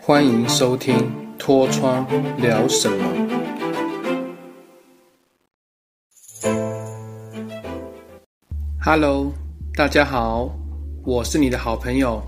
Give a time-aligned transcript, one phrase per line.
[0.00, 0.96] 欢迎收听
[1.38, 2.06] 《脱窗
[2.38, 2.96] 聊什么》。
[8.84, 9.32] Hello，
[9.76, 10.50] 大家好，
[11.04, 12.20] 我是你的好朋友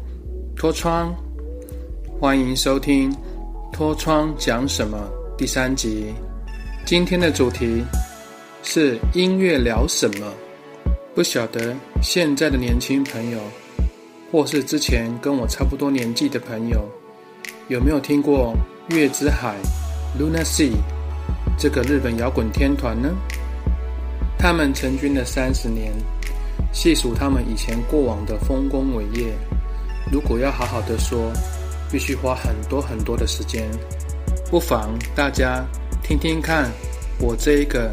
[0.57, 1.15] 脱窗，
[2.21, 3.11] 欢迎收听
[3.73, 4.97] 《脱窗讲什么》
[5.37, 6.15] 第三集。
[6.87, 7.83] 今天的主题
[8.63, 10.33] 是音乐聊什么？
[11.15, 13.39] 不晓得现在的年轻朋友，
[14.35, 16.85] 或是之前跟我差不多年纪的朋友，
[17.69, 18.53] 有没有听过
[18.89, 19.55] 月之海
[20.19, 20.73] （Luna Sea）
[21.57, 23.11] 这个日本摇滚天团呢？
[24.37, 25.93] 他们成军了三十年。
[26.73, 29.33] 细数他们以前过往的丰功伟业，
[30.11, 31.31] 如果要好好的说，
[31.89, 33.71] 必须花很多很多的时间。
[34.51, 35.65] 不妨大家
[36.03, 36.69] 听听看，
[37.21, 37.89] 我这一个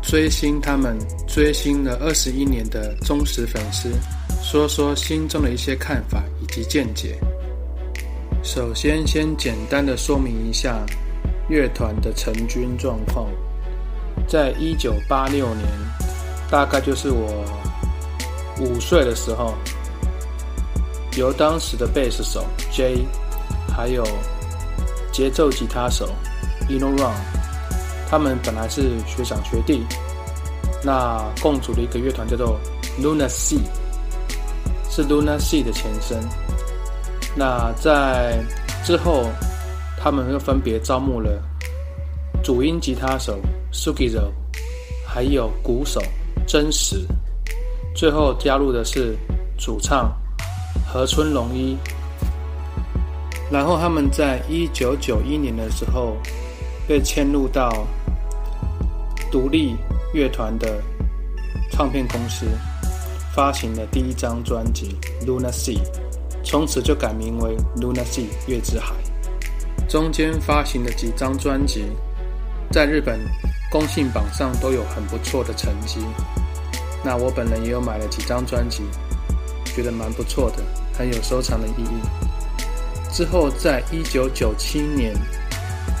[0.00, 3.90] 追星他们追星了二十一年的忠实粉丝，
[4.42, 7.18] 说说心中的一些看法以及见解。
[8.42, 10.84] 首先，先简单的说明一下
[11.48, 13.28] 乐团的成军状况。
[14.26, 15.66] 在一九八六年，
[16.50, 17.44] 大概就是我。
[18.60, 19.54] 五岁的时候，
[21.16, 23.06] 由当时的贝斯手 J，
[23.72, 24.04] 还有
[25.12, 26.08] 节奏吉他手
[26.68, 27.14] Ino Ron，
[28.10, 29.86] 他们本来是学长学弟，
[30.82, 32.58] 那共组了一个乐团叫做
[33.00, 33.60] Luna Sea，
[34.90, 36.18] 是 Luna Sea 的前身。
[37.34, 38.42] 那在
[38.84, 39.30] 之后，
[39.98, 41.42] 他们又分别招募了
[42.42, 43.38] 主音吉他手
[43.72, 44.32] Sugizo，
[45.06, 46.00] 还有鼓手
[46.46, 47.06] 真实。
[47.94, 49.16] 最后加入的是
[49.56, 50.12] 主唱
[50.86, 51.76] 河村隆一，
[53.50, 56.16] 然后他们在一九九一年的时候
[56.86, 57.86] 被迁入到
[59.30, 59.76] 独立
[60.14, 60.80] 乐团的
[61.72, 62.46] 唱片公司，
[63.38, 65.76] 发行了第一张专辑《Luna Sea》，
[66.42, 68.96] 从此就改名为《Luna Sea 月之海》。
[69.88, 71.84] 中间发行的几张专辑，
[72.72, 73.20] 在日本
[73.70, 76.00] 公信榜上都有很不错的成绩。
[77.04, 78.82] 那我本人也有买了几张专辑，
[79.66, 80.64] 觉得蛮不错的，
[80.98, 83.12] 很有收藏的意义。
[83.12, 85.14] 之后，在一九九七年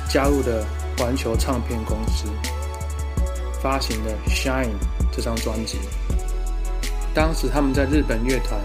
[0.08, 0.66] 加入的
[0.98, 2.24] 环球唱片公司，
[3.62, 4.64] 发行了《Shine》
[5.12, 5.78] 这张专辑。
[7.18, 8.60] 当时他们在日本乐团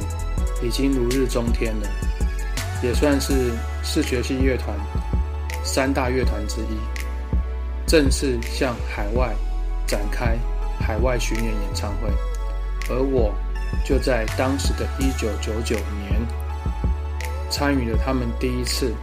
[0.62, 1.90] 已经如日中天了，
[2.84, 4.78] 也算是视觉系乐团
[5.64, 6.78] 三大乐团之一，
[7.88, 9.34] 正式向海外
[9.88, 10.38] 展开。
[10.80, 12.10] 海外巡演演唱会，
[12.90, 13.34] 而我
[13.84, 16.22] 就在当时的一九九九年
[17.50, 18.94] 参与了他们第一次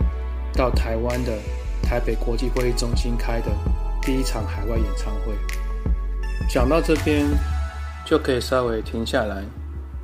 [0.52, 1.32] 到台湾的
[1.82, 3.50] 台北国际会议中心开的
[4.02, 5.34] 第一场海外演唱会。
[6.48, 7.26] 讲到这边，
[8.04, 9.44] 就可以稍微停下来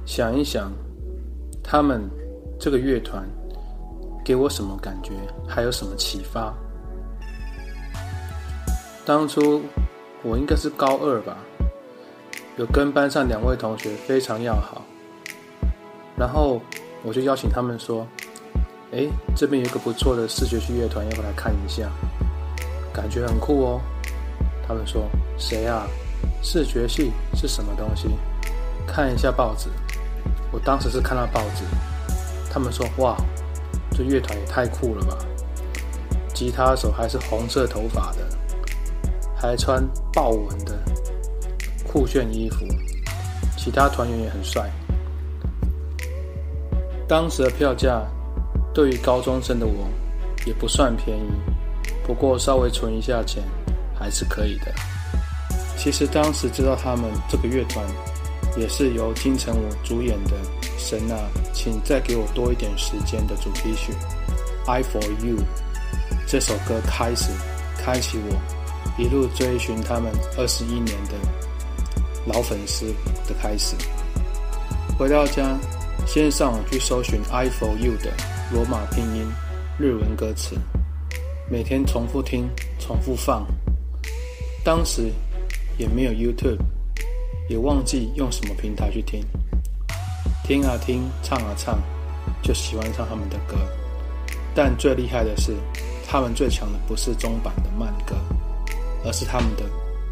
[0.05, 0.71] 想一想，
[1.63, 2.01] 他们
[2.59, 3.29] 这个乐团
[4.25, 5.13] 给我什么感觉，
[5.49, 6.55] 还有什么启发？
[9.05, 9.63] 当初
[10.23, 11.37] 我应该是高二吧。
[12.57, 14.83] 有跟班上两位同学非常要好，
[16.17, 16.61] 然后
[17.03, 18.07] 我就邀请他们说
[18.93, 19.07] ：“哎，
[19.37, 21.91] 这边有个不错的视觉系乐团，要不来看一下？
[22.95, 23.81] 感觉很酷哦。”
[24.67, 25.07] 他们说
[25.37, 25.87] ：“谁啊？
[26.43, 28.09] 视觉系是什么东西？
[28.87, 29.69] 看一下报纸。”
[30.53, 31.65] 我当时是看到报纸，
[32.51, 33.17] 他们说：“哇，
[33.91, 35.19] 这乐团也太酷了吧！
[36.33, 38.19] 吉他手还是红色头发的，
[39.35, 40.79] 还穿豹纹的。”
[41.87, 42.65] 酷炫衣服，
[43.57, 44.71] 其他团员也很帅。
[47.09, 48.03] 当时的票价
[48.75, 49.89] 对于高中生的我
[50.45, 51.31] 也不算便宜，
[52.07, 53.43] 不过稍微存一下钱
[53.99, 54.73] 还是可以的。
[55.77, 57.85] 其实当时知道他们这个乐团
[58.57, 60.33] 也是由金城武主演的
[60.79, 61.17] 《神啊，
[61.53, 63.93] 请再给我多一点时间》的主题曲
[64.71, 65.37] 《I for You》
[66.27, 67.31] 这首歌开始
[67.79, 71.15] 开启我一路追寻他们二十一年的。
[72.27, 72.87] 老粉丝
[73.29, 73.77] 的开始。
[74.99, 75.57] 回到家，
[76.07, 78.11] 先上网去搜寻《I for You》的
[78.53, 79.25] 罗马拼音、
[79.79, 80.57] 日文歌词，
[81.49, 82.51] 每天重复听、
[82.81, 83.47] 重复放。
[84.65, 85.13] 当时
[85.79, 86.59] 也没有 YouTube，
[87.49, 89.25] 也忘记用什么平台去听。
[90.45, 91.79] 听啊听，唱啊唱，
[92.43, 93.57] 就喜欢上他们的歌。
[94.55, 95.55] 但最厉害的是，
[96.07, 98.17] 他们最强的不是中版的慢歌，
[99.05, 99.65] 而是他们的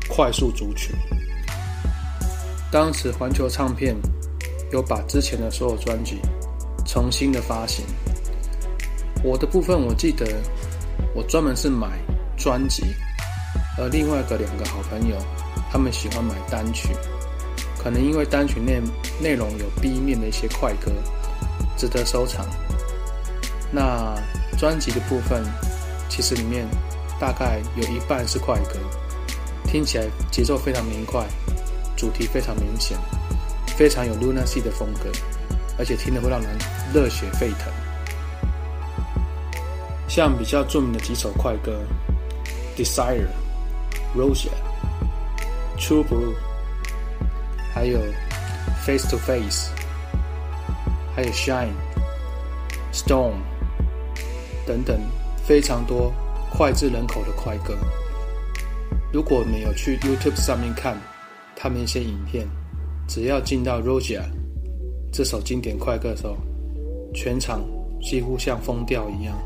[0.08, 0.94] 快速组曲。
[2.70, 3.96] 当时环球唱片
[4.72, 6.18] 有把之前的所有专辑
[6.84, 7.84] 重新的发行。
[9.22, 10.26] 我的部分我记得，
[11.14, 11.98] 我专门是买
[12.36, 12.82] 专辑，
[13.78, 15.16] 而另外的两个好朋友，
[15.74, 16.90] 他们喜欢买单曲，
[17.82, 18.80] 可能因为单曲内
[19.20, 20.92] 内容有 B 面的一些快歌，
[21.76, 22.46] 值得收藏。
[23.72, 24.14] 那
[24.56, 25.42] 专辑的部分，
[26.08, 26.64] 其实里面
[27.18, 28.78] 大概有一半是快歌，
[29.66, 31.26] 听起来节奏非常明快，
[31.96, 32.96] 主题非常明显，
[33.76, 35.10] 非常有 Luna Sea 的风格，
[35.76, 36.56] 而且听得会让人
[36.94, 37.66] 热血沸腾。
[40.06, 41.82] 像比较著名的几首快歌，
[42.80, 43.26] 《Desire》、
[44.16, 44.46] 《Rosia》、
[45.78, 46.32] 《trouble》，
[47.72, 47.98] 还有
[48.84, 49.70] 《Face to Face》，
[51.14, 51.68] 还有《Shine》、
[52.96, 53.32] 《Storm》。
[54.66, 54.98] 等等，
[55.44, 56.10] 非常多
[56.50, 57.76] 脍炙人口的快歌。
[59.12, 60.96] 如果你有去 YouTube 上面看
[61.54, 62.48] 他们一些影片，
[63.06, 64.20] 只要进到《Rosia》
[65.12, 66.36] 这首经典快歌的时候，
[67.14, 67.62] 全场
[68.00, 69.36] 几乎像疯掉一样，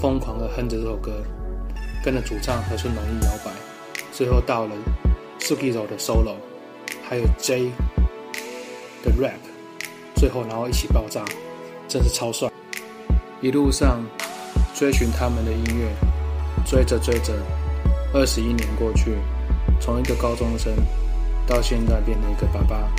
[0.00, 1.24] 疯狂的哼着这首歌，
[2.04, 3.50] 跟着主唱和顺龙一摇摆。
[4.12, 4.76] 最后到了
[5.42, 6.36] Sukizo 的 solo，
[7.06, 7.70] 还有 J
[9.04, 9.40] 的 rap，
[10.14, 11.24] 最后然后一起爆炸，
[11.86, 12.50] 真是超帅！
[13.40, 14.02] 一路上。
[14.74, 15.86] 追寻他们的音乐，
[16.66, 17.32] 追着追着，
[18.12, 19.16] 二十一年过去，
[19.78, 20.72] 从一个高中生
[21.46, 22.90] 到现在变成一个爸爸，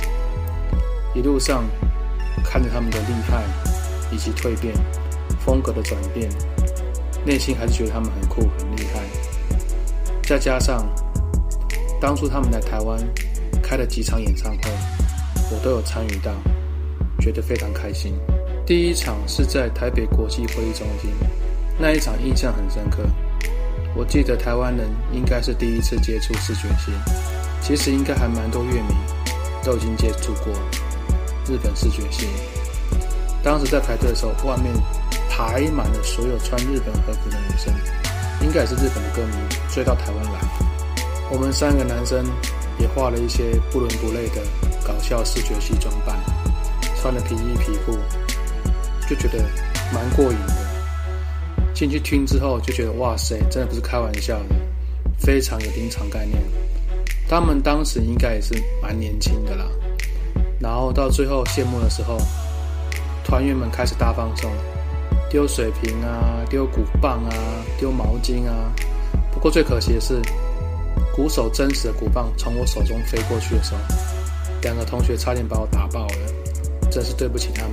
[1.14, 1.64] 一路上
[2.42, 3.42] 看着他们的厉害
[4.10, 4.72] 以及蜕变，
[5.44, 6.30] 风格的转变，
[7.26, 9.02] 内心还是觉得他们很酷很厉害。
[10.22, 10.86] 再加上
[12.04, 13.00] 当初他们来台湾
[13.62, 14.70] 开了几场演唱会，
[15.50, 16.30] 我都有参与到，
[17.18, 18.12] 觉得非常开心。
[18.66, 21.10] 第一场是在台北国际会议中心。
[21.78, 22.98] 那一场印象很深刻，
[23.96, 26.92] 我记得台湾人应该是第一次接触视觉系，
[27.62, 28.94] 其实应该还蛮多乐迷
[29.64, 30.52] 都已经接触过
[31.46, 32.28] 日本视觉系。
[33.42, 34.70] 当时在排队的时候，外面
[35.30, 37.72] 排满了所有穿日本和服的女生，
[38.42, 40.73] 应该也是日本的歌迷追到台湾来。
[41.30, 42.24] 我们三个男生
[42.78, 44.42] 也画了一些不伦不类的
[44.86, 46.16] 搞笑视觉系装扮，
[47.00, 47.98] 穿了皮衣皮裤，
[49.08, 49.42] 就觉得
[49.92, 50.54] 蛮过瘾的。
[51.74, 54.54] 进去听之后就觉得哇塞，真的不是开玩笑的，
[55.18, 56.40] 非常有临场概念。
[57.28, 59.64] 他们当时应该也是蛮年轻的啦。
[60.60, 62.16] 然后到最后谢幕的时候，
[63.24, 64.50] 团员们开始大放送，
[65.28, 67.32] 丢水瓶啊，丢鼓棒啊，
[67.78, 68.70] 丢毛巾啊。
[69.32, 70.22] 不过最可惜的是，
[71.14, 73.80] 鼓手真实的鼓棒从我手中飞过去的时候，
[74.62, 77.72] 两个同学差点把我打爆了，真是对不起他们。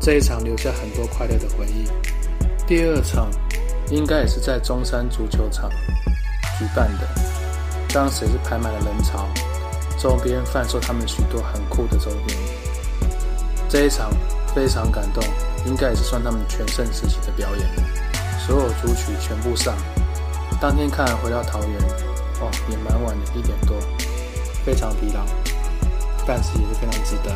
[0.00, 1.84] 这一场留下很多快乐的回忆。
[2.68, 3.28] 第二场
[3.90, 5.68] 应该也是在中山足球场
[6.60, 7.08] 举办的，
[7.92, 9.26] 当时也是排满了人潮，
[9.98, 12.38] 周边贩售他们许多很酷的周边。
[13.68, 14.12] 这一场
[14.54, 15.24] 非常感动，
[15.66, 17.66] 应该也是算他们全盛时期的表演，
[18.46, 19.74] 所有主曲全部上。
[20.60, 21.80] 当天看回到桃园，
[22.40, 23.76] 哦，也蛮晚的，一点多，
[24.64, 25.24] 非常疲劳，
[26.26, 27.34] 但是也是非常值得。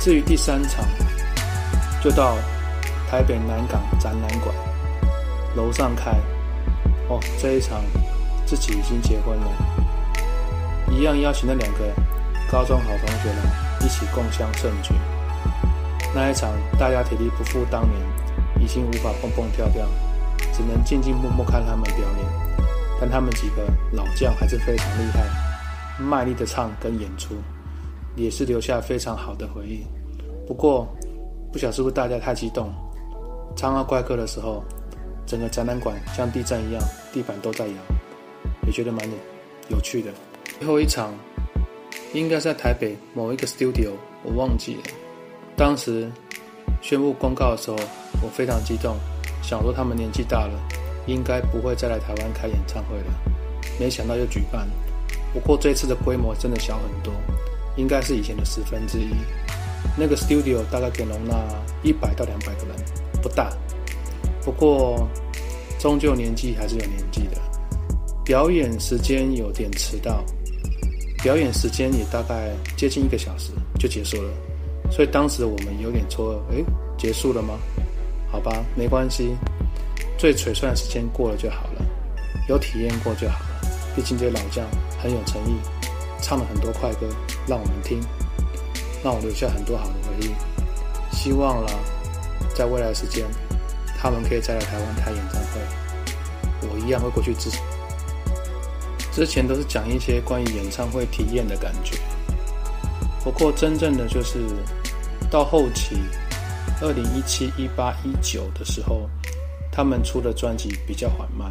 [0.00, 0.84] 至于第三场，
[2.02, 2.36] 就到。
[3.12, 4.54] 台北南港展览馆
[5.54, 6.12] 楼上开
[7.10, 7.82] 哦，这一场
[8.46, 9.46] 自己已经结婚了，
[10.88, 11.92] 一样邀请那两个
[12.50, 14.94] 高中好同学来一起共襄盛举。
[16.14, 16.48] 那一场
[16.78, 18.00] 大家体力不复当年，
[18.58, 19.86] 已经无法蹦蹦跳跳，
[20.50, 22.41] 只能静静默默看他们表演。
[23.02, 25.26] 但他们几个老将还是非常厉害，
[26.00, 27.34] 卖力的唱跟演出，
[28.14, 29.84] 也是留下非常好的回忆。
[30.46, 30.86] 不过
[31.52, 32.72] 不晓得是不是大家太激动。
[33.56, 34.62] 唱到怪客的时候，
[35.26, 36.80] 整个展览馆像地震一样，
[37.12, 37.74] 地板都在摇，
[38.68, 39.04] 也觉得蛮
[39.68, 40.12] 有趣的。
[40.60, 41.12] 最后一场
[42.14, 43.90] 应该在台北某一个 studio，
[44.22, 44.82] 我忘记了。
[45.56, 46.08] 当时
[46.80, 47.76] 宣布公告的时候，
[48.22, 48.96] 我非常激动，
[49.42, 50.54] 想说他们年纪大了，
[51.06, 53.04] 应该不会再来台湾开演唱会了。
[53.78, 54.68] 没想到又举办，
[55.32, 57.12] 不过这次的规模真的小很多，
[57.76, 59.08] 应该是以前的十分之一。
[59.96, 61.36] 那个 studio 大概可以容纳
[61.82, 62.76] 一百到两百个人。
[63.22, 63.50] 不大，
[64.44, 65.08] 不过
[65.78, 67.40] 终究年纪还是有年纪的。
[68.24, 70.24] 表演时间有点迟到，
[71.22, 74.30] 表演时间也大概接近一个小时就结束了，
[74.90, 76.64] 所以当时我们有点错愕，诶，
[76.96, 77.58] 结束了吗？
[78.30, 79.36] 好吧，没关系，
[80.22, 81.84] 最璀璨的时间过了就好了，
[82.48, 83.60] 有体验过就好了。
[83.96, 84.64] 毕竟这些老将
[84.96, 85.56] 很有诚意，
[86.22, 87.08] 唱了很多快歌
[87.44, 88.00] 让我们听，
[89.02, 90.30] 让我留下很多好的回忆。
[91.12, 91.68] 希望了。
[92.54, 93.26] 在未来时间，
[93.98, 97.58] 他们可以再来台湾开演唱会，我一样会过去支持。
[99.10, 101.96] 之前都是讲一些关于演唱会体验的感觉，
[103.24, 104.38] 不过真正的就是
[105.32, 105.96] 到后期，
[106.80, 109.08] 二零一七、一八、一九的时候，
[109.72, 111.50] 他们出的专辑比较缓慢，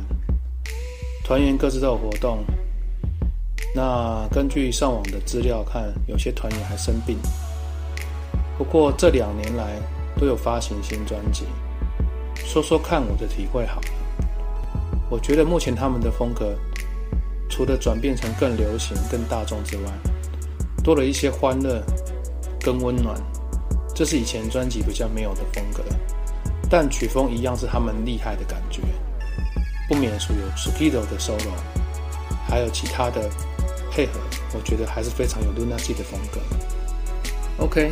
[1.24, 2.46] 团员各自都有活动。
[3.74, 7.18] 那根据上网的资料看，有些团员还生病。
[8.60, 9.80] 不过这两年来，
[10.20, 11.46] 都有发行新专辑，
[12.36, 13.88] 说说看我的体会好了。
[15.10, 16.56] 我觉得目前他们的风格，
[17.50, 19.84] 除了转变成更流行、更大众之外，
[20.84, 21.84] 多了一些欢乐
[22.60, 23.20] 跟温暖，
[23.96, 25.84] 这是以前专辑比较没有的风格。
[26.72, 28.82] 但曲风一样是他们厉害的感觉，
[29.90, 31.51] 不免俗有 Skido 的 solo，
[32.48, 33.30] 还有其他的
[33.92, 34.13] 配合，
[34.54, 36.40] 我觉得还是非常有 Luna C 的风格。
[37.58, 37.92] OK，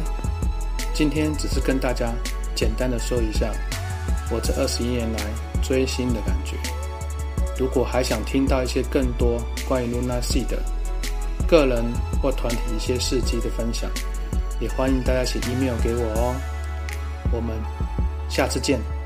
[0.94, 2.14] 今天只是跟大家
[2.56, 3.52] 简单的说一下
[4.32, 5.20] 我这二十一年来
[5.62, 6.56] 追星的感觉。
[7.58, 10.58] 如果还想听到一些更多关于 Luna C 的
[11.46, 11.84] 个人
[12.22, 13.92] 或团体一些事迹的分享，
[14.62, 16.34] 也欢迎大家写 email 给我哦。
[17.34, 17.89] 我们。
[18.30, 18.99] 下次见。